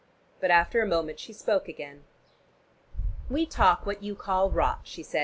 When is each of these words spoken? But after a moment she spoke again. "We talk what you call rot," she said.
But 0.39 0.49
after 0.49 0.81
a 0.81 0.87
moment 0.87 1.19
she 1.19 1.31
spoke 1.31 1.67
again. 1.67 2.05
"We 3.29 3.45
talk 3.45 3.85
what 3.85 4.01
you 4.01 4.15
call 4.15 4.49
rot," 4.49 4.79
she 4.85 5.03
said. 5.03 5.19